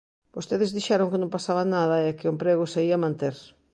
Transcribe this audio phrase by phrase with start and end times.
[0.35, 3.35] Vostedes dixeron que non pasaba nada e que o emprego se ía manter.